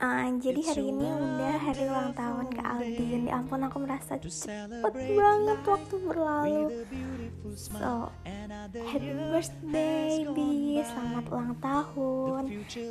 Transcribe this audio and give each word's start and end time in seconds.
Uh, 0.00 0.32
jadi 0.40 0.60
hari 0.64 0.84
ini 0.88 1.04
udah 1.04 1.56
hari 1.60 1.84
ulang 1.84 2.16
tahun 2.16 2.46
ke 2.56 2.62
Aldin. 2.64 3.28
Ya 3.28 3.36
ampun 3.36 3.60
aku 3.60 3.84
merasa 3.84 4.16
cepet 4.16 4.94
banget 5.12 5.60
waktu 5.60 5.94
berlalu. 6.00 6.64
So, 7.52 8.08
happy 8.72 9.12
birthday 9.28 10.24
Bi 10.24 10.80
Selamat 10.80 11.24
ulang 11.28 11.52
tahun. 11.60 12.42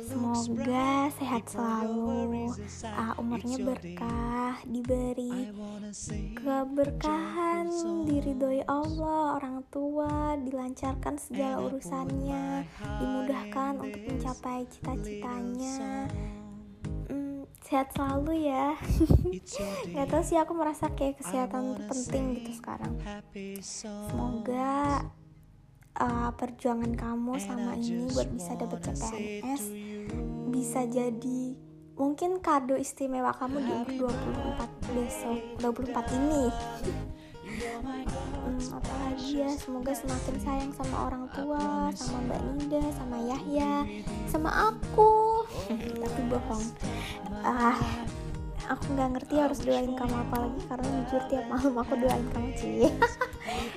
Semoga 0.06 1.10
sehat 1.18 1.50
selalu. 1.50 2.54
uh, 2.86 3.14
Umurnya 3.18 3.58
berkah 3.58 4.54
Diberi 4.62 5.50
keberkahan 6.38 7.66
Diridhoi 8.06 8.62
Allah 8.70 9.34
Orang 9.40 9.66
tua 9.72 10.38
Dilancarkan 10.38 11.18
segala 11.18 11.66
urusannya 11.66 12.70
Dimudahkan 13.02 13.72
untuk 13.82 14.00
mencapai 14.06 14.62
cita-citanya 14.70 16.06
sehat 17.70 17.94
selalu 17.94 18.50
ya. 18.50 18.74
Nggak 19.94 20.06
tahu 20.10 20.22
sih 20.26 20.34
aku 20.34 20.52
merasa 20.58 20.90
kayak 20.90 21.22
kesehatan 21.22 21.78
itu 21.78 21.82
penting 21.86 22.24
gitu 22.42 22.50
sekarang. 22.58 22.98
Semoga 23.62 25.06
uh, 25.94 26.30
perjuangan 26.34 26.90
kamu 26.98 27.38
sama 27.38 27.78
ini 27.78 28.10
buat 28.10 28.26
bisa 28.34 28.58
dapet 28.58 28.90
CPNS 28.90 29.62
bisa 30.50 30.82
jadi 30.82 31.54
mungkin 31.94 32.42
kado 32.42 32.74
istimewa 32.74 33.30
kamu 33.38 33.62
di 33.62 33.70
umur 33.70 34.10
24 34.10 34.96
besok 34.98 35.38
24 35.62 36.18
ini. 36.18 36.44
Hmm, 37.80 38.62
apalagi 38.82 39.46
ya 39.46 39.50
semoga 39.54 39.94
semakin 39.94 40.36
sayang 40.42 40.72
sama 40.74 41.06
orang 41.06 41.24
tua 41.30 41.92
sama 41.94 42.18
Mbak 42.26 42.40
Ninda 42.46 42.82
sama 42.94 43.18
Yahya 43.20 43.72
sama 44.26 44.50
aku 44.70 45.29
tapi 45.78 46.20
bohong. 46.26 46.64
Ah 47.44 47.78
aku 48.70 48.94
nggak 48.94 49.10
ngerti 49.18 49.34
harus 49.38 49.58
doain 49.66 49.94
kamu 49.98 50.14
apa 50.14 50.36
lagi 50.46 50.60
karena 50.70 50.86
jujur 51.02 51.22
tiap 51.26 51.46
malam 51.50 51.74
aku 51.74 51.94
doain 51.98 52.26
kamu 52.34 52.50
sih. 52.56 52.86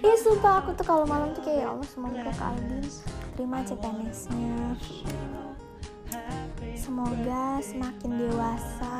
Iya 0.04 0.16
sumpah 0.20 0.60
aku 0.60 0.76
tuh 0.76 0.86
kalau 0.86 1.08
malam 1.08 1.32
tuh 1.34 1.42
kayak 1.42 1.66
ya 1.66 1.68
Allah 1.72 1.88
semoga 1.88 2.30
Kak 2.30 2.36
Aldin 2.44 2.84
terima 3.34 3.64
CPNS-nya 3.66 4.78
semoga 6.78 7.64
semakin 7.64 8.12
dewasa 8.20 9.00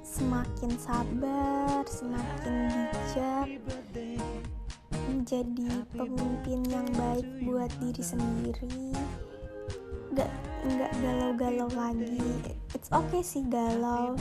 semakin 0.00 0.70
sabar 0.78 1.82
semakin 1.84 2.54
bijak 2.88 3.48
menjadi 5.10 5.70
pemimpin 5.92 6.60
yang 6.70 6.86
baik 6.94 7.26
buat 7.42 7.70
diri 7.82 8.04
sendiri. 8.04 8.94
Nggak 10.14 10.30
nggak 10.66 10.92
galau-galau 11.00 11.70
lagi. 11.72 12.20
It's 12.76 12.92
okay 12.92 13.24
sih 13.24 13.44
galau 13.48 14.16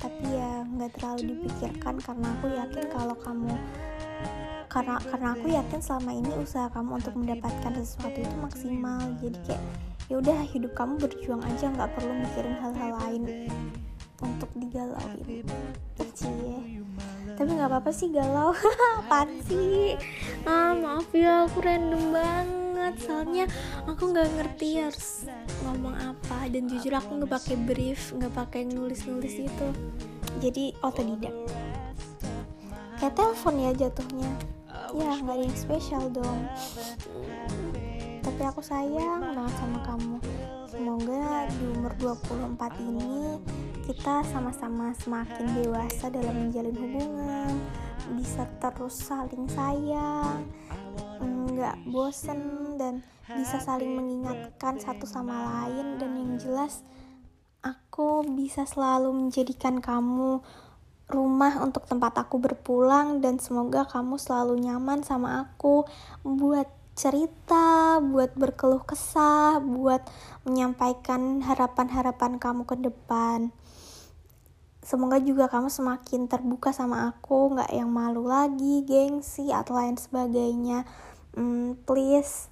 tapi 0.00 0.24
ya 0.32 0.64
nggak 0.64 0.96
terlalu 0.96 1.36
dipikirkan 1.36 2.00
karena 2.00 2.26
aku 2.40 2.46
yakin 2.48 2.84
kalau 2.88 3.16
kamu 3.20 3.52
karena 4.70 4.96
karena 5.12 5.28
aku 5.36 5.46
yakin 5.52 5.80
selama 5.82 6.10
ini 6.16 6.30
usaha 6.40 6.72
kamu 6.72 7.02
untuk 7.02 7.14
mendapatkan 7.18 7.72
sesuatu 7.74 8.18
itu 8.22 8.36
maksimal. 8.40 9.02
Jadi 9.20 9.38
kayak 9.44 9.62
ya 10.08 10.14
udah 10.18 10.38
hidup 10.46 10.72
kamu 10.78 10.96
berjuang 10.98 11.42
aja 11.42 11.68
nggak 11.68 11.90
perlu 11.94 12.12
mikirin 12.16 12.56
hal-hal 12.58 12.90
lain 13.02 13.22
untuk 14.22 14.50
digalauin. 14.56 15.44
Cie 16.10 16.80
tapi 17.40 17.56
nggak 17.56 17.72
apa-apa 17.72 17.90
sih 17.94 18.12
galau. 18.12 18.52
Sih? 19.48 19.96
Ah 20.44 20.76
maaf 20.76 21.08
ya 21.16 21.48
aku 21.48 21.64
random 21.64 22.12
banget 22.12 22.59
soalnya 22.98 23.44
aku 23.86 24.10
nggak 24.10 24.28
ngerti 24.38 24.82
harus 24.82 25.28
ngomong 25.66 25.94
apa. 25.94 26.48
Dan 26.50 26.66
jujur 26.66 26.90
aku 26.96 27.20
nggak 27.20 27.32
pakai 27.36 27.56
brief 27.60 28.10
nggak 28.16 28.32
pakai 28.34 28.62
nulis-nulis 28.66 29.34
itu 29.36 29.68
jadi 30.42 30.74
otodidak. 30.82 31.34
Kayak 32.98 33.14
telepon 33.16 33.54
ya 33.60 33.70
jatuhnya. 33.76 34.30
Ya 34.90 35.10
nggak 35.22 35.36
ada 35.38 35.44
yang 35.46 35.56
spesial 35.56 36.10
dong. 36.10 36.40
Tapi 38.20 38.42
aku 38.44 38.60
sayang 38.60 39.22
banget 39.22 39.54
sama 39.56 39.78
kamu. 39.86 40.16
Semoga 40.70 41.50
di 41.50 41.64
umur 41.76 41.92
24 41.98 42.56
ini 42.88 43.36
kita 43.90 44.22
sama-sama 44.30 44.94
semakin 45.02 45.50
dewasa 45.58 46.06
dalam 46.14 46.46
menjalin 46.46 46.76
hubungan 46.78 47.52
bisa 48.14 48.46
terus 48.58 48.94
saling 48.94 49.46
sayang 49.50 50.46
nggak 51.60 51.92
bosen 51.92 52.40
dan 52.80 53.04
bisa 53.28 53.60
saling 53.60 53.92
mengingatkan 53.92 54.80
satu 54.80 55.04
sama 55.04 55.68
lain. 55.68 56.00
Dan 56.00 56.16
yang 56.16 56.32
jelas 56.40 56.80
aku 57.60 58.24
bisa 58.32 58.64
selalu 58.64 59.12
menjadikan 59.12 59.84
kamu 59.84 60.40
rumah 61.12 61.60
untuk 61.60 61.84
tempat 61.84 62.16
aku 62.16 62.40
berpulang. 62.40 63.20
Dan 63.20 63.36
semoga 63.36 63.84
kamu 63.84 64.16
selalu 64.16 64.56
nyaman 64.64 65.04
sama 65.04 65.44
aku. 65.44 65.84
Buat 66.24 66.72
cerita, 66.96 68.00
buat 68.00 68.32
berkeluh 68.36 68.82
kesah, 68.88 69.60
buat 69.60 70.00
menyampaikan 70.48 71.44
harapan-harapan 71.44 72.40
kamu 72.40 72.64
ke 72.64 72.76
depan. 72.80 73.52
Semoga 74.80 75.20
juga 75.20 75.46
kamu 75.46 75.68
semakin 75.68 76.24
terbuka 76.24 76.72
sama 76.72 77.04
aku 77.12 77.52
nggak 77.52 77.68
yang 77.68 77.92
malu 77.92 78.24
lagi 78.24 78.80
gengsi 78.88 79.52
atau 79.52 79.76
lain 79.76 80.00
sebagainya 80.00 80.88
hmm, 81.34 81.82
please 81.86 82.50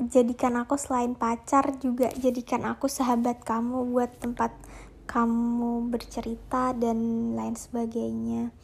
jadikan 0.00 0.56
aku 0.56 0.80
selain 0.80 1.12
pacar 1.12 1.76
juga 1.76 2.08
jadikan 2.16 2.64
aku 2.64 2.88
sahabat 2.88 3.44
kamu 3.44 3.92
buat 3.92 4.08
tempat 4.16 4.56
kamu 5.04 5.90
bercerita 5.90 6.72
dan 6.72 7.32
lain 7.34 7.58
sebagainya. 7.58 8.54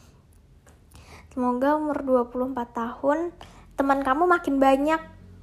Semoga 1.34 1.76
umur 1.76 2.00
24 2.00 2.54
tahun 2.72 3.34
teman 3.76 4.00
kamu 4.00 4.24
makin 4.24 4.56
banyak 4.56 5.02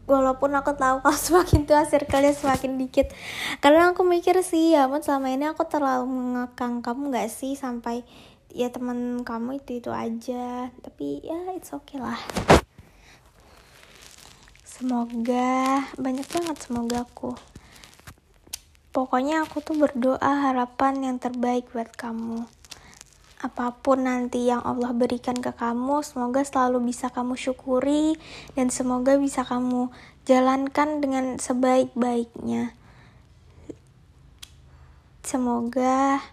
walaupun 0.10 0.56
aku 0.58 0.74
tahu 0.74 1.06
kalau 1.06 1.20
semakin 1.28 1.70
tua 1.70 1.84
circle-nya 1.86 2.34
semakin 2.34 2.80
dikit. 2.80 3.12
Karena 3.60 3.92
aku 3.94 4.02
mikir 4.02 4.40
sih 4.42 4.74
ya 4.74 4.90
ampun 4.90 5.04
selama 5.06 5.30
ini 5.30 5.46
aku 5.52 5.68
terlalu 5.70 6.10
mengekang 6.10 6.82
kamu 6.82 7.14
nggak 7.14 7.30
sih? 7.30 7.54
Sampai 7.54 8.08
ya 8.50 8.72
teman 8.74 9.22
kamu 9.22 9.62
itu 9.62 9.84
itu 9.84 9.92
aja. 9.94 10.72
Tapi 10.72 11.22
ya 11.22 11.54
it's 11.54 11.76
okay 11.76 12.02
lah 12.02 12.18
semoga 14.74 15.86
banyak 16.02 16.26
banget 16.26 16.58
semoga 16.58 17.06
aku 17.06 17.38
pokoknya 18.90 19.46
aku 19.46 19.62
tuh 19.62 19.78
berdoa 19.78 20.50
harapan 20.50 21.14
yang 21.14 21.18
terbaik 21.22 21.70
buat 21.70 21.94
kamu 21.94 22.50
apa 23.44 23.76
pun 23.76 24.08
nanti 24.08 24.48
yang 24.48 24.64
Allah 24.64 24.96
berikan 24.96 25.36
ke 25.36 25.52
kamu, 25.52 26.00
semoga 26.00 26.48
selalu 26.48 26.96
bisa 26.96 27.12
kamu 27.12 27.36
syukuri 27.36 28.16
dan 28.56 28.72
semoga 28.72 29.20
bisa 29.20 29.44
kamu 29.44 29.92
jalankan 30.24 31.04
dengan 31.04 31.36
sebaik-baiknya. 31.36 32.72
Semoga 35.28 36.24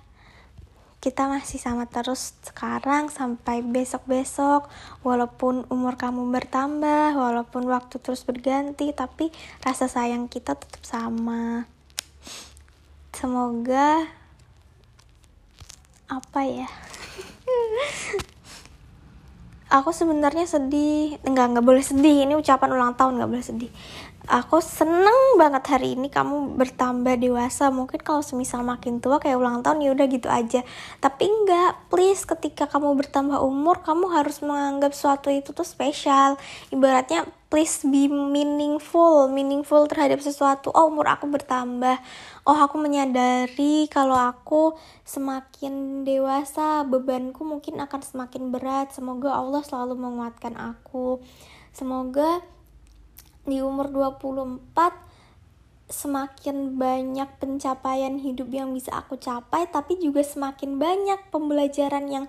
kita 1.01 1.33
masih 1.33 1.57
sama 1.57 1.89
terus 1.89 2.37
sekarang 2.45 3.09
sampai 3.09 3.65
besok-besok. 3.65 4.69
Walaupun 5.01 5.65
umur 5.73 5.97
kamu 5.97 6.29
bertambah 6.29 7.17
walaupun 7.17 7.65
waktu 7.73 7.97
terus 8.05 8.21
berganti 8.29 8.93
tapi 8.93 9.33
rasa 9.65 9.89
sayang 9.89 10.29
kita 10.29 10.61
tetap 10.61 10.85
sama. 10.85 11.65
Semoga 13.17 14.13
apa 16.13 16.41
ya? 16.45 16.69
Aku 19.81 19.97
sebenarnya 19.97 20.45
sedih. 20.45 21.17
Enggak 21.25 21.49
enggak 21.49 21.65
boleh 21.65 21.85
sedih. 21.85 22.29
Ini 22.29 22.37
ucapan 22.37 22.77
ulang 22.77 22.93
tahun 22.93 23.17
enggak 23.17 23.31
boleh 23.33 23.47
sedih 23.47 23.73
aku 24.29 24.61
seneng 24.61 25.41
banget 25.41 25.65
hari 25.73 25.97
ini 25.97 26.13
kamu 26.13 26.59
bertambah 26.61 27.17
dewasa. 27.17 27.73
Mungkin 27.73 28.03
kalau 28.05 28.21
semisal 28.21 28.61
makin 28.61 29.01
tua 29.01 29.17
kayak 29.17 29.41
ulang 29.41 29.65
tahun 29.65 29.81
ya 29.81 29.91
udah 29.97 30.07
gitu 30.11 30.29
aja. 30.29 30.61
Tapi 31.01 31.25
enggak 31.25 31.89
please 31.89 32.29
ketika 32.29 32.69
kamu 32.69 32.99
bertambah 33.01 33.41
umur 33.41 33.81
kamu 33.81 34.13
harus 34.13 34.45
menganggap 34.45 34.93
sesuatu 34.93 35.33
itu 35.33 35.57
tuh 35.57 35.65
spesial. 35.65 36.37
Ibaratnya 36.69 37.25
please 37.49 37.83
be 37.83 38.07
meaningful 38.07 39.27
meaningful 39.33 39.89
terhadap 39.89 40.21
sesuatu. 40.21 40.69
Oh 40.75 40.93
umur 40.93 41.09
aku 41.09 41.25
bertambah. 41.31 41.97
Oh 42.45 42.57
aku 42.57 42.77
menyadari 42.77 43.89
kalau 43.89 44.19
aku 44.19 44.77
semakin 45.07 46.05
dewasa 46.05 46.85
bebanku 46.85 47.47
mungkin 47.47 47.81
akan 47.81 48.01
semakin 48.05 48.53
berat. 48.53 48.93
Semoga 48.93 49.33
Allah 49.39 49.65
selalu 49.65 49.97
menguatkan 49.97 50.59
aku. 50.61 51.23
Semoga 51.71 52.43
di 53.51 53.59
umur 53.59 53.91
24 53.91 55.11
semakin 55.91 56.79
banyak 56.79 57.27
pencapaian 57.43 58.15
hidup 58.23 58.47
yang 58.55 58.71
bisa 58.71 58.95
aku 58.95 59.19
capai 59.19 59.67
tapi 59.67 59.99
juga 59.99 60.23
semakin 60.23 60.79
banyak 60.79 61.19
pembelajaran 61.35 62.07
yang 62.07 62.27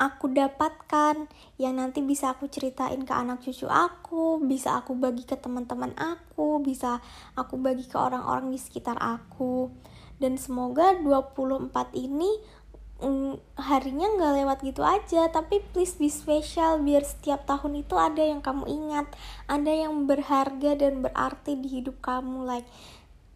aku 0.00 0.32
dapatkan 0.32 1.28
yang 1.60 1.74
nanti 1.76 2.00
bisa 2.00 2.32
aku 2.32 2.48
ceritain 2.48 3.04
ke 3.04 3.12
anak 3.12 3.44
cucu 3.44 3.68
aku, 3.68 4.40
bisa 4.40 4.80
aku 4.80 4.96
bagi 4.96 5.28
ke 5.28 5.36
teman-teman 5.36 5.92
aku, 5.98 6.64
bisa 6.64 7.04
aku 7.36 7.60
bagi 7.60 7.84
ke 7.84 8.00
orang-orang 8.00 8.48
di 8.48 8.56
sekitar 8.56 8.96
aku. 8.96 9.68
dan 10.20 10.36
semoga 10.36 11.00
24 11.00 11.96
ini 11.96 12.28
mm, 13.00 13.60
harinya 13.60 14.06
nggak 14.16 14.32
lewat 14.44 14.58
gitu 14.64 14.82
aja 14.84 15.28
tapi 15.32 15.64
please 15.72 15.96
be 15.96 16.12
special 16.12 16.80
biar 16.80 17.02
setiap 17.04 17.48
tahun 17.48 17.82
itu 17.82 17.96
ada 17.96 18.22
yang 18.22 18.44
kamu 18.44 18.68
ingat 18.68 19.06
ada 19.48 19.72
yang 19.72 20.04
berharga 20.04 20.76
dan 20.76 21.04
berarti 21.04 21.56
di 21.56 21.80
hidup 21.80 21.98
kamu 22.04 22.44
like 22.44 22.68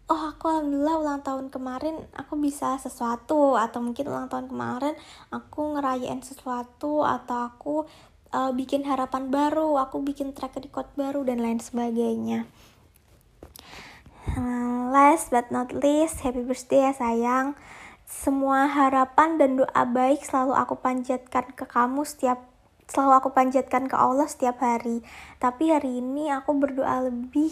oh 0.05 0.29
aku 0.29 0.45
alhamdulillah 0.53 1.01
ulang 1.01 1.21
tahun 1.25 1.49
kemarin 1.49 1.97
aku 2.13 2.37
bisa 2.37 2.77
sesuatu 2.77 3.57
atau 3.57 3.81
mungkin 3.81 4.05
ulang 4.05 4.29
tahun 4.29 4.47
kemarin 4.53 4.93
aku 5.33 5.77
ngerayain 5.77 6.21
sesuatu 6.21 7.01
atau 7.01 7.37
aku 7.49 7.75
uh, 8.29 8.51
bikin 8.53 8.85
harapan 8.85 9.33
baru 9.33 9.79
aku 9.81 10.05
bikin 10.05 10.37
track 10.37 10.61
record 10.61 10.85
baru 10.93 11.25
dan 11.25 11.41
lain 11.41 11.57
sebagainya. 11.57 12.45
Uh, 14.25 14.89
last 14.89 15.29
but 15.29 15.53
not 15.53 15.69
least 15.69 16.25
happy 16.25 16.41
birthday 16.41 16.89
ya 16.89 16.93
sayang 16.97 17.53
semua 18.05 18.69
harapan 18.69 19.41
dan 19.41 19.57
doa 19.57 19.83
baik 19.85 20.21
selalu 20.21 20.53
aku 20.53 20.77
panjatkan 20.77 21.49
ke 21.57 21.65
kamu 21.65 22.05
setiap 22.05 22.41
selalu 22.85 23.17
aku 23.17 23.29
panjatkan 23.33 23.89
ke 23.89 23.97
Allah 23.97 24.29
setiap 24.29 24.61
hari 24.61 25.01
tapi 25.41 25.73
hari 25.73 25.99
ini 25.99 26.29
aku 26.29 26.53
berdoa 26.53 27.09
lebih 27.09 27.49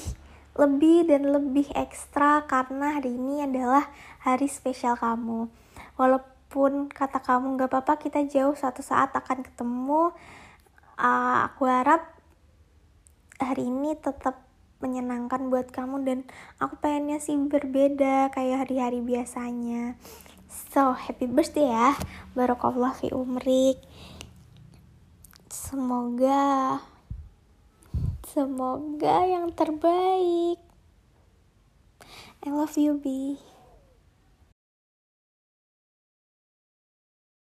lebih 0.54 1.10
dan 1.10 1.34
lebih 1.34 1.66
ekstra 1.74 2.46
karena 2.46 3.02
hari 3.02 3.18
ini 3.18 3.42
adalah 3.42 3.90
hari 4.22 4.46
spesial 4.46 4.94
kamu. 4.94 5.50
Walaupun 5.98 6.94
kata 6.94 7.26
kamu 7.26 7.58
gak 7.58 7.74
apa-apa 7.74 7.98
kita 7.98 8.22
jauh 8.30 8.54
suatu 8.54 8.86
saat 8.86 9.18
akan 9.18 9.42
ketemu, 9.42 10.14
uh, 11.02 11.38
aku 11.50 11.66
harap 11.66 12.06
hari 13.42 13.66
ini 13.66 13.98
tetap 13.98 14.46
menyenangkan 14.78 15.48
buat 15.48 15.72
kamu 15.72 16.06
dan 16.06 16.20
aku 16.60 16.76
pengennya 16.78 17.18
sih 17.18 17.34
berbeda 17.40 18.30
kayak 18.30 18.68
hari-hari 18.68 19.02
biasanya. 19.02 19.98
So, 20.54 20.94
happy 20.94 21.26
birthday 21.26 21.70
ya. 21.70 21.98
Barokallah 22.38 22.94
fi 22.94 23.10
umrik. 23.10 23.82
Semoga 25.50 26.82
Semoga 28.34 29.30
yang 29.30 29.54
terbaik. 29.54 30.58
I 32.42 32.50
love 32.50 32.74
you, 32.82 32.98
B. 32.98 33.38